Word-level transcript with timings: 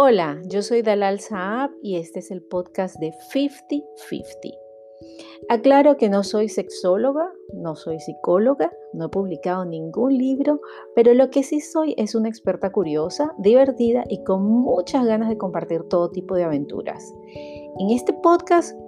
Hola, 0.00 0.40
yo 0.46 0.62
soy 0.62 0.82
Dalal 0.82 1.18
Saab 1.18 1.72
y 1.82 1.96
este 1.96 2.20
es 2.20 2.30
el 2.30 2.40
podcast 2.40 3.00
de 3.00 3.10
50-50. 3.34 3.82
Aclaro 5.48 5.96
que 5.96 6.08
no 6.08 6.22
soy 6.22 6.48
sexóloga, 6.48 7.32
no 7.52 7.74
soy 7.74 7.98
psicóloga, 7.98 8.72
no 8.92 9.06
he 9.06 9.08
publicado 9.08 9.64
ningún 9.64 10.16
libro, 10.16 10.60
pero 10.94 11.14
lo 11.14 11.30
que 11.30 11.42
sí 11.42 11.60
soy 11.60 11.96
es 11.98 12.14
una 12.14 12.28
experta 12.28 12.70
curiosa, 12.70 13.34
divertida 13.38 14.04
y 14.08 14.22
con 14.22 14.44
muchas 14.44 15.04
ganas 15.04 15.30
de 15.30 15.36
compartir 15.36 15.82
todo 15.88 16.12
tipo 16.12 16.36
de 16.36 16.44
aventuras. 16.44 17.12
En 17.80 17.90
este 17.90 18.12
podcast 18.12 18.78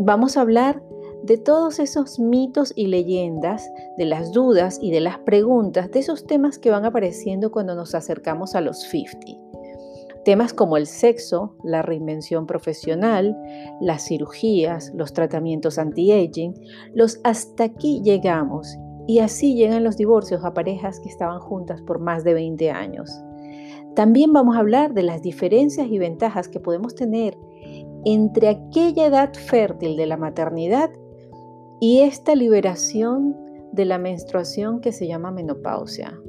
vamos 0.00 0.36
a 0.36 0.40
hablar 0.40 0.82
de 1.22 1.38
todos 1.38 1.78
esos 1.78 2.18
mitos 2.18 2.72
y 2.74 2.88
leyendas, 2.88 3.70
de 3.98 4.04
las 4.04 4.32
dudas 4.32 4.80
y 4.82 4.90
de 4.90 5.00
las 5.00 5.18
preguntas, 5.20 5.92
de 5.92 6.00
esos 6.00 6.26
temas 6.26 6.58
que 6.58 6.72
van 6.72 6.84
apareciendo 6.84 7.52
cuando 7.52 7.76
nos 7.76 7.94
acercamos 7.94 8.56
a 8.56 8.60
los 8.60 8.80
50. 8.82 9.45
Temas 10.26 10.52
como 10.52 10.76
el 10.76 10.88
sexo, 10.88 11.54
la 11.62 11.82
reinvención 11.82 12.48
profesional, 12.48 13.36
las 13.80 14.08
cirugías, 14.08 14.92
los 14.92 15.12
tratamientos 15.12 15.78
anti-aging, 15.78 16.52
los 16.94 17.20
hasta 17.22 17.62
aquí 17.62 18.02
llegamos. 18.02 18.76
Y 19.06 19.20
así 19.20 19.54
llegan 19.54 19.84
los 19.84 19.96
divorcios 19.96 20.44
a 20.44 20.52
parejas 20.52 20.98
que 20.98 21.08
estaban 21.08 21.38
juntas 21.38 21.80
por 21.80 22.00
más 22.00 22.24
de 22.24 22.34
20 22.34 22.72
años. 22.72 23.08
También 23.94 24.32
vamos 24.32 24.56
a 24.56 24.58
hablar 24.58 24.94
de 24.94 25.04
las 25.04 25.22
diferencias 25.22 25.86
y 25.88 25.96
ventajas 25.96 26.48
que 26.48 26.58
podemos 26.58 26.96
tener 26.96 27.38
entre 28.04 28.48
aquella 28.48 29.06
edad 29.06 29.32
fértil 29.32 29.96
de 29.96 30.06
la 30.06 30.16
maternidad 30.16 30.90
y 31.80 32.00
esta 32.00 32.34
liberación 32.34 33.36
de 33.70 33.84
la 33.84 33.98
menstruación 33.98 34.80
que 34.80 34.90
se 34.90 35.06
llama 35.06 35.30
menopausia. 35.30 36.20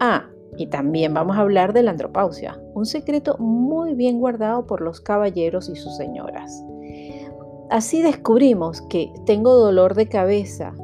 Ah, 0.00 0.30
y 0.60 0.66
también 0.66 1.14
vamos 1.14 1.38
a 1.38 1.40
hablar 1.40 1.72
de 1.72 1.82
la 1.82 1.92
andropausia, 1.92 2.60
un 2.74 2.84
secreto 2.84 3.38
muy 3.38 3.94
bien 3.94 4.20
guardado 4.20 4.66
por 4.66 4.82
los 4.82 5.00
caballeros 5.00 5.70
y 5.70 5.74
sus 5.74 5.96
señoras. 5.96 6.62
Así 7.70 8.02
descubrimos 8.02 8.82
que 8.82 9.10
tengo 9.24 9.54
dolor 9.54 9.94
de 9.94 10.10
cabeza 10.10 10.74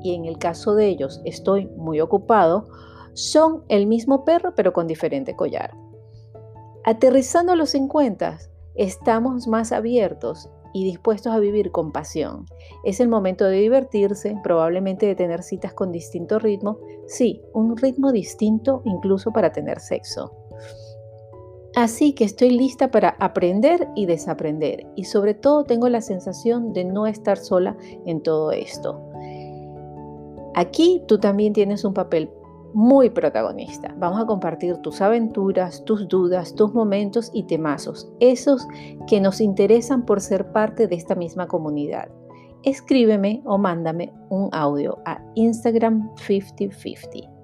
y 0.00 0.14
en 0.14 0.24
el 0.24 0.38
caso 0.38 0.74
de 0.74 0.86
ellos 0.86 1.20
estoy 1.26 1.66
muy 1.76 2.00
ocupado, 2.00 2.70
son 3.12 3.62
el 3.68 3.86
mismo 3.86 4.24
perro 4.24 4.54
pero 4.54 4.72
con 4.72 4.86
diferente 4.86 5.36
collar. 5.36 5.76
Aterrizando 6.86 7.52
a 7.52 7.56
los 7.56 7.68
50, 7.68 8.38
estamos 8.74 9.48
más 9.48 9.70
abiertos 9.70 10.48
y 10.76 10.84
dispuestos 10.84 11.32
a 11.32 11.38
vivir 11.38 11.72
con 11.72 11.90
pasión. 11.90 12.44
Es 12.84 13.00
el 13.00 13.08
momento 13.08 13.46
de 13.46 13.60
divertirse, 13.60 14.36
probablemente 14.42 15.06
de 15.06 15.14
tener 15.14 15.42
citas 15.42 15.72
con 15.72 15.90
distinto 15.90 16.38
ritmo, 16.38 16.78
sí, 17.06 17.40
un 17.54 17.78
ritmo 17.78 18.12
distinto 18.12 18.82
incluso 18.84 19.32
para 19.32 19.52
tener 19.52 19.80
sexo. 19.80 20.34
Así 21.74 22.12
que 22.12 22.24
estoy 22.24 22.50
lista 22.50 22.90
para 22.90 23.16
aprender 23.20 23.88
y 23.96 24.04
desaprender 24.04 24.86
y 24.96 25.04
sobre 25.04 25.32
todo 25.32 25.64
tengo 25.64 25.88
la 25.88 26.02
sensación 26.02 26.74
de 26.74 26.84
no 26.84 27.06
estar 27.06 27.38
sola 27.38 27.78
en 28.04 28.22
todo 28.22 28.52
esto. 28.52 29.00
Aquí 30.54 31.02
tú 31.08 31.18
también 31.18 31.54
tienes 31.54 31.86
un 31.86 31.94
papel 31.94 32.30
muy 32.76 33.08
protagonista. 33.08 33.94
Vamos 33.96 34.20
a 34.20 34.26
compartir 34.26 34.76
tus 34.82 35.00
aventuras, 35.00 35.82
tus 35.86 36.06
dudas, 36.08 36.54
tus 36.54 36.74
momentos 36.74 37.30
y 37.32 37.44
temazos, 37.44 38.06
esos 38.20 38.68
que 39.06 39.18
nos 39.18 39.40
interesan 39.40 40.04
por 40.04 40.20
ser 40.20 40.52
parte 40.52 40.86
de 40.86 40.94
esta 40.94 41.14
misma 41.14 41.46
comunidad. 41.48 42.10
Escríbeme 42.64 43.40
o 43.46 43.56
mándame 43.56 44.12
un 44.28 44.50
audio 44.52 44.98
a 45.06 45.22
Instagram 45.36 46.10
5050. 46.16 47.35